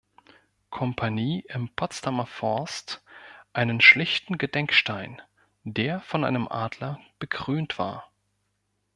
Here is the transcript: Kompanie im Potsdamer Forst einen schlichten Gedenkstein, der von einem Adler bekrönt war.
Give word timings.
Kompanie 0.71 1.45
im 1.49 1.69
Potsdamer 1.69 2.25
Forst 2.25 3.03
einen 3.53 3.79
schlichten 3.79 4.39
Gedenkstein, 4.39 5.21
der 5.63 5.99
von 6.01 6.23
einem 6.23 6.47
Adler 6.47 6.99
bekrönt 7.19 7.77
war. 7.77 8.09